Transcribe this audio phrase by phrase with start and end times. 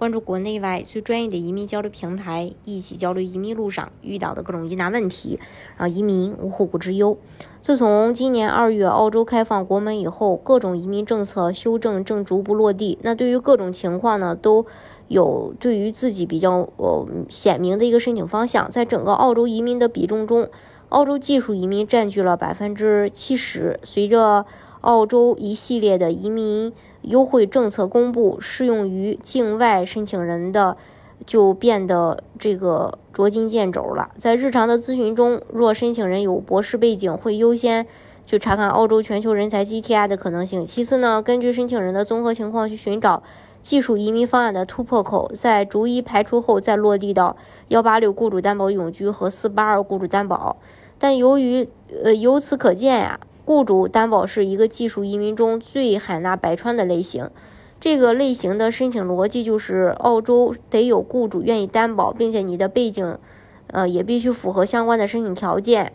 [0.00, 5.38] 关注国内外最专业的移民交流平台，一起交流移民路上遇到的各种疑难问题，
[5.76, 7.18] 让移民无后顾之忧。
[7.60, 12.98] 自从今年二月澳洲开放国门以后，各种移民政策修正正逐步落地。
[13.02, 14.64] 那对于各种情况呢，都
[15.08, 18.70] 有对于自己比较呃鲜明的一个申请方向。
[18.70, 20.48] 在整个澳洲移民的比重中，
[20.88, 23.78] 澳洲技术移民占据了百分之七十。
[23.82, 24.46] 随着
[24.80, 30.76] 澳洲一系列的移民优惠政策公布，适用于境外申请人的
[31.26, 34.10] 就变得这个捉襟见肘了。
[34.16, 37.86] 在日常的咨询中，若申请人有博士背景，会优先
[38.24, 40.64] 去查看澳洲全球人才 GTI 的可能性。
[40.64, 43.22] 其次呢，根据申请人的综合情况去寻找
[43.60, 47.36] 技术移民方案的突破口，在逐一排除后再落地到
[47.68, 50.56] 幺八六雇主担保永居和四八二雇主担保。
[50.98, 51.68] 但由于
[52.02, 53.20] 呃，由此可见呀。
[53.50, 57.28] 雇主担保是一个技术移民中最海纳百川的类型。
[57.80, 63.18] 这个类型的申请逻辑就是，澳洲得有雇主愿意担保，并且你的背景，
[63.66, 65.92] 呃，也必须符合相关的申请条件。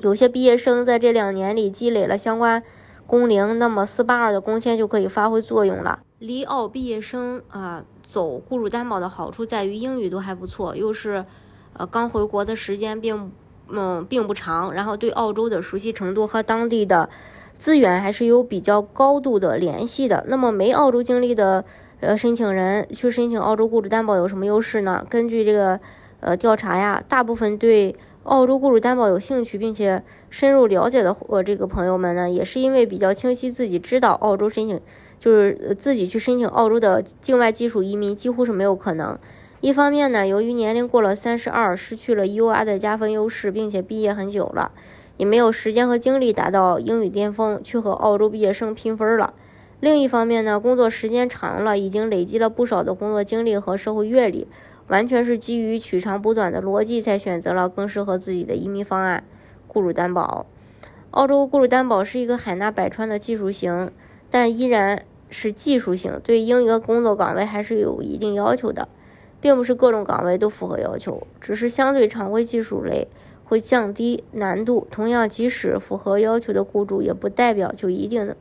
[0.00, 2.62] 有些毕业生在这两年里积累了相关
[3.06, 6.00] 工龄，那么四八二的工签就可以发挥作用了。
[6.18, 11.24] 离澳毕业生啊走雇主担保的好处在于英语都还不错，又是
[11.72, 13.32] 呃刚回国的时间并。
[13.74, 17.08] 嗯，并不长，然后对澳洲的熟悉程度和当地的
[17.56, 20.24] 资源还是有比较高度的联系的。
[20.28, 21.64] 那么没澳洲经历的
[22.00, 25.06] 呃申请人去申请澳洲雇主担保有什么优势呢？
[25.08, 25.80] 根据这个
[26.20, 34.78] 呃调查呀，大部分对澳洲雇主担保有兴趣并且深入了解的呃这个朋友们呢，也是因为比较清晰自己知道澳洲申请
[35.18, 39.18] 就是自己去申请澳洲的境外技术移民几乎是没有可能。
[39.62, 44.72] 一方面呢，由于年龄过了三十二，失去了 U R 的加分优势，并且毕业很久了，
[45.18, 49.34] 也没有时间和精力达到英语巅峰去和澳洲毕业生拼分了。
[49.78, 54.48] 另一方面呢，工作时间长了，已经累积了不少的工作经历和社会阅历，
[54.88, 59.22] 完全是基于取长补短的逻辑，才选择了更适合自己的移民方案——
[59.68, 60.44] 雇主担保。
[61.12, 63.92] 澳洲雇主担保是一个海纳百川的技术型，
[64.28, 68.88] 但依然是技术型，对英语工作岗位还是有一定要求的。
[69.42, 73.08] 并不是各种岗位都符合要求，只是相对常规技术类
[73.44, 74.86] 会降低难度。
[74.88, 78.34] 同样，即使符合要求的雇主，也不代表就一定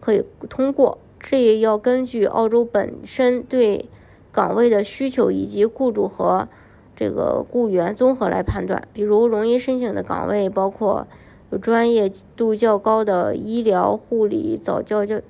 [0.00, 0.98] 可以通过。
[1.20, 3.88] 这也要根据澳洲本身对
[4.32, 6.48] 岗位的需求，以及雇主和
[6.96, 8.88] 这个雇员综合来判断。
[8.94, 11.06] 比如，容易申请的岗位包括
[11.50, 15.20] 有专业度较高的医疗护理、早教教。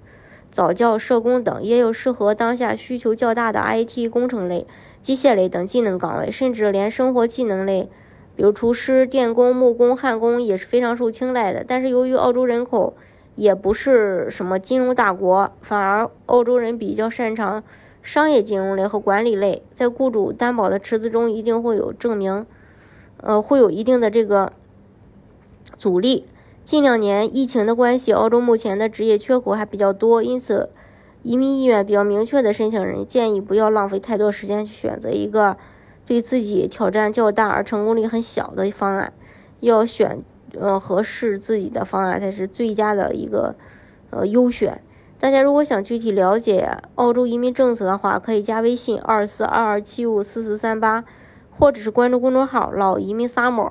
[0.56, 4.66] 早教、社工等，也有适合当下需求较大的 IT 工程类、
[5.02, 7.90] 机械类等技能岗位，甚至连生活技能类，
[8.34, 11.62] 比如厨师、电工、木工、焊工也是非常受青睐的。
[11.62, 12.96] 但是由于澳洲人口
[13.34, 17.62] 也不是什么金融大国，反而澳洲人比较擅长
[18.02, 22.46] 商业金融类和管理类，在雇主担保的池子中一定会有证明，
[23.18, 24.54] 呃，会有一定的这个
[25.76, 26.24] 阻力。
[26.66, 30.68] 近两年疫情的关系，澳洲目前的职业缺口还比较多，因此
[31.22, 35.56] 移民意愿比较明确的申请人建议不要浪费太多时间去选择一个
[36.04, 39.12] 对自己挑战较大而成功率很小的方案，
[39.60, 40.20] 要选
[40.58, 43.54] 呃合适自己的方案才是最佳的一个
[44.10, 44.82] 呃优选。
[45.20, 51.04] 大家如果想具体了解澳洲移民政策的话，可以加微信二四二二七五四四三八，
[51.56, 53.70] 或者是关注公众号“老移民 summer”。